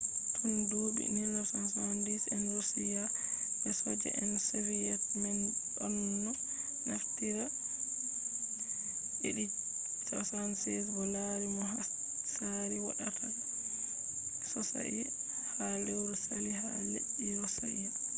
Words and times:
tun 0.33 0.53
duuɓi 0.69 1.03
1970 1.15 2.23
en 2.33 2.41
roshiya 2.55 3.03
be 3.61 3.69
soja 3.79 4.09
je 4.29 4.37
soviyet 4.49 5.03
man 5.21 5.37
ɗonno 5.75 6.31
naftira 6.87 7.45
il-76 9.27 10.85
bo 10.95 11.03
laari 11.13 11.47
no 11.55 11.61
hatsari 11.71 12.77
woɗaka 12.85 13.27
sosai 14.51 14.97
ha 15.55 15.65
lewru 15.85 16.15
sali 16.25 16.51
ha 16.61 16.69
leddi 16.91 17.25
roshiya 17.41 17.89